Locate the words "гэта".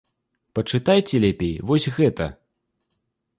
1.99-2.25